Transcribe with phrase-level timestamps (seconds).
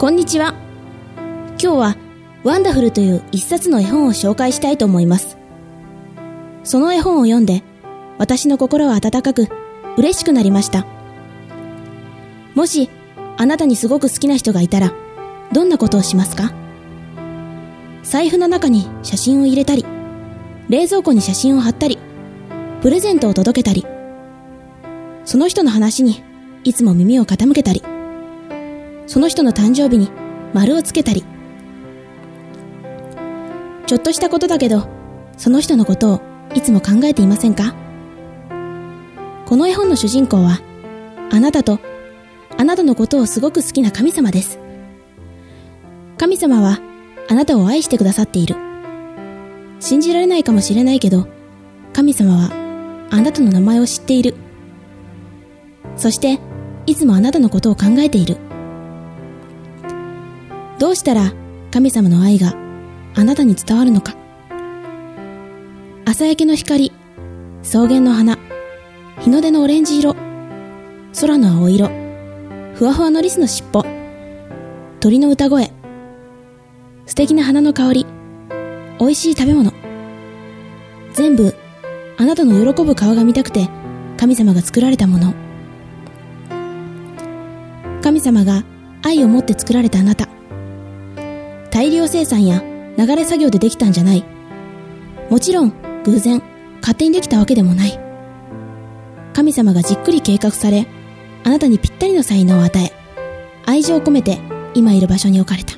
[0.00, 0.54] こんにちは。
[1.62, 1.96] 今日は、
[2.42, 5.36] ワンダフルという一冊の絵本を紹介したいと思います。
[6.64, 7.62] その絵本を読んで、
[8.16, 9.48] 私の心は温かく、
[9.98, 10.86] 嬉しくなりました。
[12.54, 12.88] もし、
[13.36, 14.94] あなたにすごく好きな人がいたら、
[15.52, 16.54] どんなことをしますか？
[18.02, 19.84] 財布の中に写真を入れたり、
[20.70, 21.98] 冷蔵庫に写真を貼ったり、
[22.80, 23.84] プレゼントを届けたり、
[25.26, 26.22] その人の話に
[26.64, 27.82] いつも耳を傾けたり、
[29.10, 30.08] その人の誕生日に
[30.54, 31.24] 丸をつけたり。
[33.88, 34.86] ちょっとしたことだけど、
[35.36, 36.20] その人のことを
[36.54, 37.74] いつも考えていませんか？
[39.46, 40.60] この絵本の主人公は、
[41.32, 41.80] あなたと、
[42.56, 44.60] あなたのことをすごく好きな神様です。
[46.16, 46.78] 神様は、
[47.28, 48.54] あなたを愛してくださっている。
[49.80, 51.26] 信じられないかもしれないけど、
[51.92, 54.36] 神様は、あなたの名前を知っている。
[55.96, 56.38] そして、
[56.86, 58.36] いつもあなたのことを考えている。
[60.80, 61.34] どうしたら
[61.70, 62.54] 神様の愛が
[63.14, 64.16] あなたに伝わるのか
[66.06, 66.90] 朝焼けの光、
[67.62, 68.38] 草原の花、
[69.20, 70.16] 日の出のオレンジ色、
[71.20, 71.90] 空の青色、
[72.74, 73.84] ふわふわのリスの尻尾、
[75.00, 75.70] 鳥の歌声、
[77.04, 78.06] 素敵な花の香り、
[78.98, 79.74] 美味しい食べ物。
[81.12, 81.54] 全部、
[82.16, 83.68] あなたの喜ぶ顔が見たくて、
[84.16, 85.34] 神様が作られたもの。
[88.00, 88.64] 神様が
[89.02, 90.39] 愛を持って作られたあなた。
[91.80, 92.62] 大量生産や
[92.98, 94.22] 流れ作業でできたんじゃない。
[95.30, 95.72] もちろん、
[96.04, 96.42] 偶然、
[96.82, 97.98] 勝手にできたわけでもない。
[99.32, 100.86] 神様がじっくり計画され、
[101.42, 102.92] あなたにぴったりの才能を与え、
[103.64, 104.40] 愛情を込めて
[104.74, 105.72] 今いる場所に置かれた。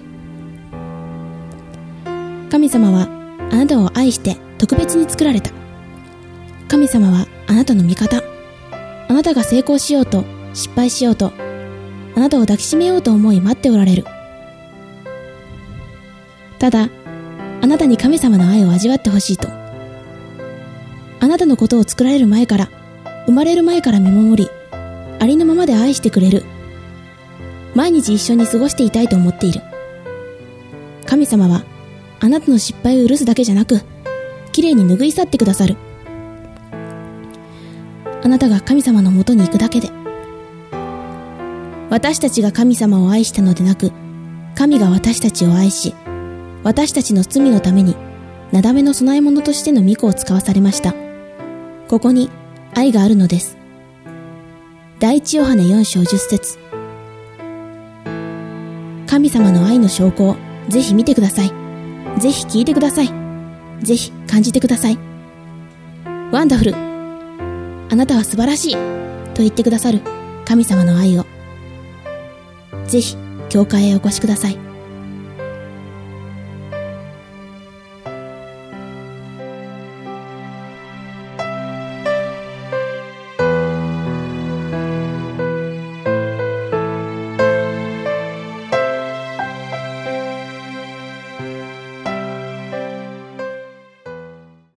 [2.50, 3.08] 神様は
[3.52, 5.52] あなたを愛して特別に作られた。
[6.66, 8.24] 神様はあなたの味方。
[9.08, 11.32] あなたが成功しようと失敗しようと、
[12.16, 14.04] あなたを抱きしめようと思い待っておられる。
[16.62, 16.90] ただ、
[17.60, 19.48] あなたに神様の愛を味わってほしいと。
[21.18, 22.68] あなたのことを作られる前から、
[23.26, 24.50] 生まれる前から見守り、
[25.18, 26.44] ありのままで愛してくれる。
[27.74, 29.60] 毎日一緒に過ごしていたいと思っている。
[31.04, 31.64] 神様は、
[32.20, 33.80] あなたの失敗を許すだけじゃなく、
[34.52, 35.76] 綺麗に拭い去ってくださる。
[38.22, 39.90] あなたが神様のもとに行くだけで。
[41.90, 43.90] 私たちが神様を愛したのでなく、
[44.54, 45.96] 神が私たちを愛し、
[46.64, 47.96] 私たちの罪のために、
[48.52, 50.94] なだめの供え物としての御子を使わされました。
[51.88, 52.30] ここに
[52.74, 53.56] 愛があるのです。
[55.00, 56.58] 第一ヨハネ4章10節
[59.08, 60.36] 神様の愛の証拠を
[60.68, 61.52] ぜひ見てください。
[62.18, 63.10] ぜひ聞いてください。
[63.82, 64.98] ぜひ感じてください。
[66.30, 66.74] ワンダフル。
[66.74, 68.74] あなたは素晴らしい。
[69.34, 70.00] と言ってくださる
[70.44, 71.26] 神様の愛を。
[72.86, 73.16] ぜひ、
[73.48, 74.71] 教会へお越しください。